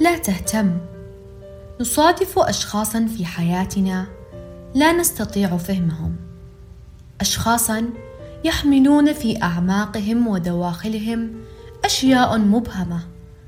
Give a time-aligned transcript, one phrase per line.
[0.00, 0.78] لا تهتم.
[1.80, 4.06] نصادف اشخاصا في حياتنا
[4.74, 6.16] لا نستطيع فهمهم.
[7.20, 7.88] اشخاصا
[8.44, 11.30] يحملون في أعماقهم ودواخلهم
[11.84, 13.00] أشياء مبهمة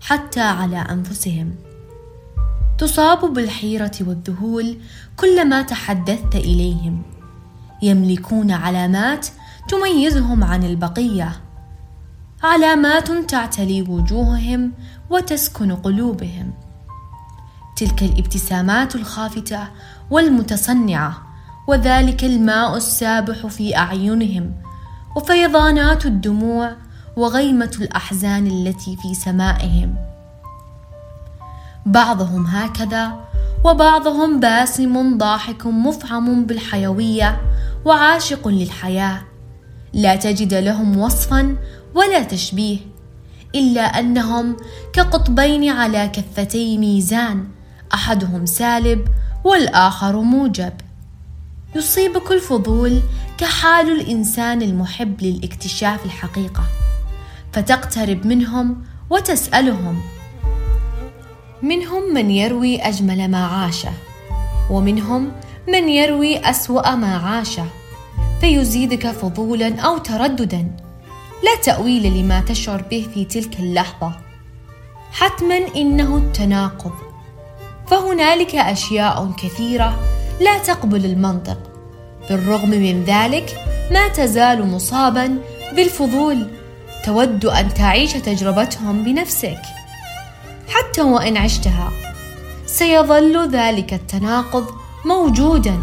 [0.00, 1.54] حتى على أنفسهم.
[2.78, 4.76] تصاب بالحيرة والذهول
[5.16, 7.02] كلما تحدثت إليهم.
[7.82, 9.26] يملكون علامات
[9.68, 11.40] تميزهم عن البقية.
[12.42, 14.72] علامات تعتلي وجوههم
[15.10, 16.52] وتسكن قلوبهم.
[17.76, 19.68] تلك الابتسامات الخافتة
[20.10, 21.22] والمتصنعة
[21.66, 24.54] وذلك الماء السابح في أعينهم
[25.16, 26.72] وفيضانات الدموع
[27.16, 29.94] وغيمة الأحزان التي في سمائهم.
[31.86, 33.12] بعضهم هكذا
[33.64, 37.40] وبعضهم باسم ضاحك مفعم بالحيوية
[37.84, 39.22] وعاشق للحياة.
[39.92, 41.56] لا تجد لهم وصفا
[41.94, 42.78] ولا تشبيه
[43.54, 44.56] إلا أنهم
[44.92, 47.48] كقطبين على كفتي ميزان
[47.94, 49.08] أحدهم سالب
[49.44, 50.72] والآخر موجب.
[51.76, 53.00] يصيبك الفضول
[53.38, 56.62] كحال الإنسان المحب للاكتشاف الحقيقة
[57.52, 60.00] فتقترب منهم وتسألهم.
[61.62, 63.92] منهم من يروي أجمل ما عاشه
[64.70, 65.32] ومنهم
[65.68, 67.66] من يروي أسوأ ما عاشه
[68.40, 70.89] فيزيدك فضولا أو ترددا.
[71.44, 74.12] لا تأويل لما تشعر به في تلك اللحظة.
[75.12, 76.92] حتما إنه التناقض.
[77.86, 80.00] فهنالك أشياء كثيرة
[80.40, 81.58] لا تقبل المنطق.
[82.28, 83.56] بالرغم من ذلك
[83.90, 85.38] ما تزال مصابا
[85.76, 86.50] بالفضول
[87.04, 89.62] تود أن تعيش تجربتهم بنفسك.
[90.68, 91.92] حتى وإن عشتها
[92.66, 94.66] سيظل ذلك التناقض
[95.04, 95.80] موجودا.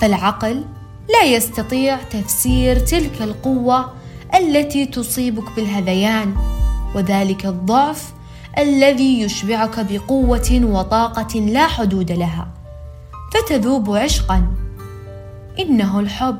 [0.00, 0.64] فالعقل
[1.08, 3.92] لا يستطيع تفسير تلك القوة
[4.36, 6.34] التي تصيبك بالهذيان
[6.94, 8.12] وذلك الضعف
[8.58, 12.48] الذي يشبعك بقوة وطاقة لا حدود لها.
[13.34, 14.46] فتذوب عشقا.
[15.58, 16.38] إنه الحب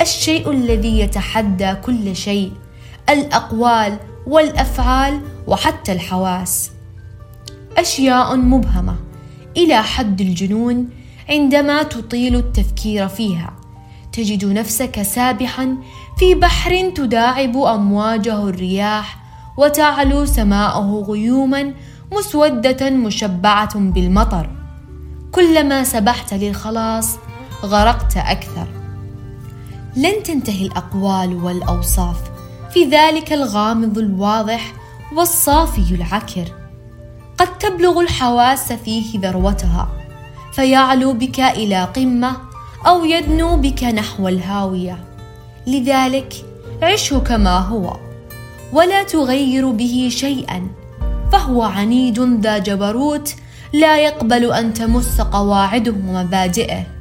[0.00, 2.52] الشيء الذي يتحدى كل شيء
[3.08, 6.70] الأقوال والأفعال وحتى الحواس.
[7.76, 8.96] أشياء مبهمة
[9.56, 10.88] إلى حد الجنون
[11.28, 13.52] عندما تطيل التفكير فيها.
[14.12, 15.76] تجد نفسك سابحا
[16.18, 19.18] في بحر تداعب أمواجه الرياح
[19.56, 21.74] وتعلو سماءه غيوما
[22.12, 24.50] مسودة مشبعة بالمطر.
[25.32, 27.16] كلما سبحت للخلاص
[27.64, 28.66] غرقت أكثر.
[29.96, 32.16] لن تنتهي الأقوال والأوصاف
[32.72, 34.72] في ذلك الغامض الواضح
[35.16, 36.44] والصافي العكر.
[37.38, 39.88] قد تبلغ الحواس فيه ذروتها
[40.52, 42.36] فيعلو بك إلى قمة
[42.86, 45.05] أو يدنو بك نحو الهاوية.
[45.66, 46.44] لذلك
[46.82, 47.96] عشه كما هو
[48.72, 50.68] ولا تغير به شيئا
[51.32, 53.34] فهو عنيد ذا جبروت
[53.72, 56.95] لا يقبل أن تمس قواعده ومبادئه.